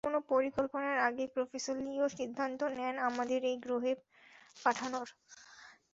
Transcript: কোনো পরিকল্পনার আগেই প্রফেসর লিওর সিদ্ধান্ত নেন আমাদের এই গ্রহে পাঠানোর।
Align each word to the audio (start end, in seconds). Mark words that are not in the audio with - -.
কোনো 0.03 0.19
পরিকল্পনার 0.29 0.97
আগেই 1.07 1.29
প্রফেসর 1.35 1.75
লিওর 1.85 2.11
সিদ্ধান্ত 2.19 2.59
নেন 2.77 2.95
আমাদের 3.09 3.39
এই 3.45 3.57
গ্রহে 3.63 3.93
পাঠানোর। 4.57 5.07